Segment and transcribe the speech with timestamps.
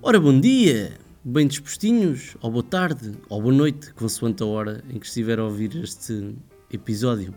[0.00, 4.96] Ora, bom dia, bem dispostinhos, ou boa tarde, ou boa noite, consoante a hora em
[4.96, 6.36] que estiver a ouvir este
[6.70, 7.34] episódio.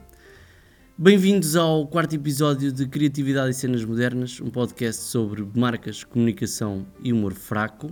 [0.95, 7.11] Bem-vindos ao quarto episódio de Criatividade e Cenas Modernas, um podcast sobre marcas, comunicação e
[7.11, 7.91] humor fraco.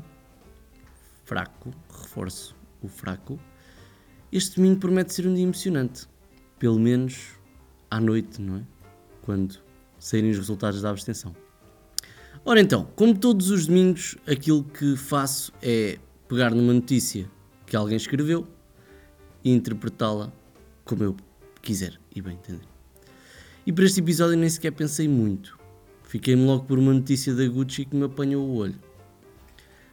[1.26, 3.40] Fraco, reforço o fraco.
[4.32, 6.07] Este domingo promete ser um dia emocionante,
[6.60, 7.29] pelo menos
[7.90, 8.64] à noite, não é?
[9.24, 9.57] Quando
[9.98, 11.36] saírem os resultados da abstenção.
[12.46, 17.29] Ora então, como todos os domingos, aquilo que faço é pegar numa notícia
[17.65, 18.48] que alguém escreveu
[19.43, 20.32] e interpretá-la
[20.86, 21.15] como eu
[21.62, 22.65] quiser e bem entender.
[23.68, 25.60] E para este episódio nem sequer pensei muito.
[26.04, 28.79] Fiquei-me logo por uma notícia da Gucci que me apanhou o olho.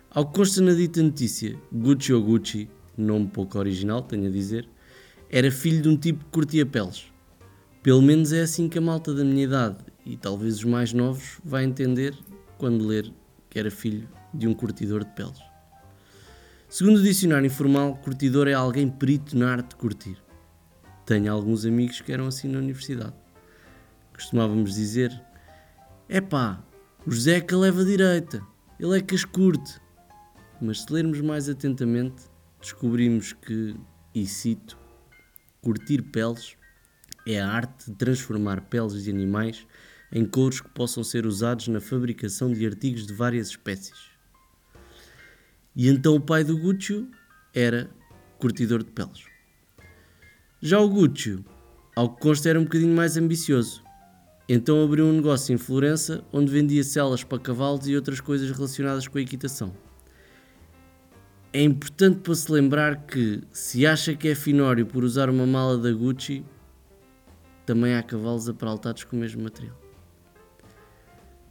[0.09, 4.67] Ao que consta na dita notícia, Gucci ou Gucci, nome pouco original, tenho a dizer,
[5.29, 7.05] era filho de um tipo que curtia peles.
[7.83, 11.39] Pelo menos é assim que a malta da minha idade e talvez os mais novos
[11.45, 12.15] vai entender
[12.59, 13.13] quando ler
[13.49, 15.41] que era filho de um curtidor de peles.
[16.69, 20.17] Segundo o dicionário informal, curtidor é alguém perito na arte de curtir.
[21.05, 23.15] Tenho alguns amigos que eram assim na universidade.
[24.13, 25.19] Costumávamos dizer:
[26.09, 26.63] é pá,
[27.07, 28.43] o Zeca leva a direita,
[28.81, 29.81] ele é que as curte.
[30.61, 32.25] Mas se lermos mais atentamente,
[32.61, 33.77] descobrimos que,
[34.15, 34.77] e cito,
[35.61, 36.57] curtir peles
[37.27, 39.67] é a arte de transformar peles de animais
[40.13, 44.11] em couros que possam ser usados na fabricação de artigos de várias espécies.
[45.75, 47.07] E então o pai do Gucci
[47.55, 47.91] era
[48.39, 49.25] curtidor de peles.
[50.61, 51.45] Já o Gucci,
[51.95, 53.83] ao que consta, era um bocadinho mais ambicioso.
[54.49, 59.09] Então abriu um negócio em Florença onde vendia celas para cavalos e outras coisas relacionadas
[59.09, 59.75] com a equitação.
[61.53, 65.79] É importante para se lembrar que, se acha que é finório por usar uma mala
[65.79, 66.45] da Gucci,
[67.65, 69.86] também há cavalos apraltados com o mesmo material.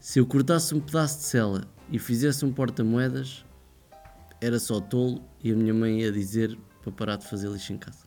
[0.05, 3.43] Se eu cortasse um pedaço de cela e fizesse um porta-moedas,
[4.39, 7.77] era só tolo e a minha mãe ia dizer para parar de fazer lixo em
[7.79, 8.05] casa.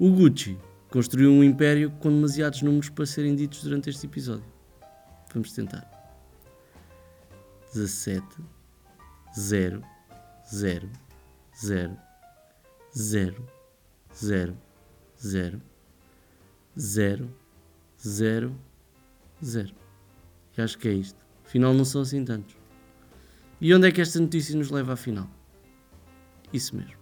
[0.00, 0.58] O Gucci
[0.90, 4.52] construiu um império com demasiados números para serem ditos durante este episódio.
[5.32, 5.88] Vamos tentar.
[7.72, 8.26] 17
[9.38, 9.84] 0
[10.52, 10.90] 0
[11.54, 11.96] 0
[12.96, 13.46] 0
[14.12, 14.56] 0
[15.20, 15.62] 0
[16.76, 17.30] 0
[17.96, 18.56] 0
[19.40, 19.79] 0
[20.60, 21.18] e acho que é isto.
[21.44, 22.54] Afinal, não são assim tantos.
[23.60, 25.28] E onde é que esta notícia nos leva afinal?
[26.52, 26.96] Isso mesmo,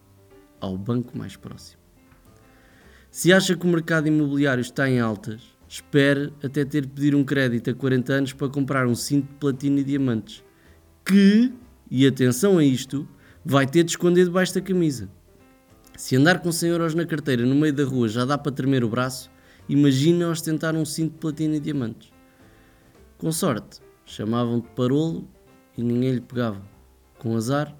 [0.61, 1.81] ao banco mais próximo.
[3.11, 7.25] Se acha que o mercado imobiliário está em altas, espere até ter de pedir um
[7.25, 10.45] crédito a 40 anos para comprar um cinto de platina e diamantes.
[11.05, 11.53] Que,
[11.91, 13.09] e atenção a isto,
[13.45, 15.09] vai ter de esconder debaixo da camisa.
[15.97, 18.85] Se andar com 100 euros na carteira no meio da rua já dá para tremer
[18.85, 19.31] o braço,
[19.69, 22.18] imagina ostentar um cinto de platina e diamantes.
[23.19, 25.29] Com sorte, chamavam-te parolo
[25.77, 26.62] e ninguém lhe pegava.
[27.19, 27.77] Com azar,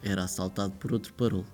[0.00, 1.46] era assaltado por outro parolo.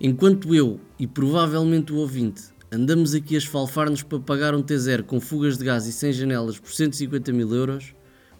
[0.00, 5.20] Enquanto eu e provavelmente o ouvinte andamos aqui a esfalfar-nos para pagar um T0 com
[5.20, 7.94] fugas de gás e sem janelas por 150 mil euros,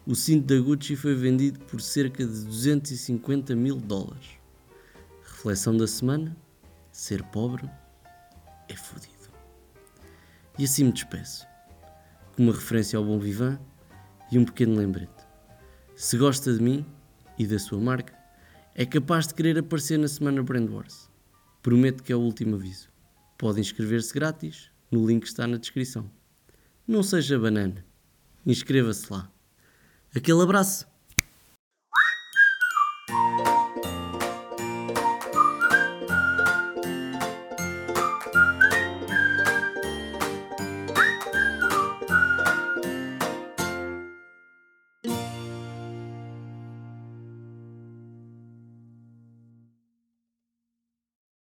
[0.06, 4.30] o cinto da Gucci foi vendido por cerca de 250 mil dólares.
[5.22, 6.34] Reflexão da semana:
[6.90, 7.68] ser pobre
[8.70, 9.12] é fodido.
[10.58, 11.46] E assim me despeço.
[12.34, 13.60] Com uma referência ao bom vivant,
[14.32, 15.12] e um pequeno lembrete.
[15.94, 16.86] Se gosta de mim
[17.38, 18.14] e da sua marca,
[18.74, 21.10] é capaz de querer aparecer na semana Brand Wars.
[21.62, 22.88] Prometo que é o último aviso.
[23.36, 26.10] Pode inscrever-se grátis, no link que está na descrição.
[26.88, 27.84] Não seja banana.
[28.44, 29.30] Inscreva-se lá.
[30.14, 30.91] Aquele abraço!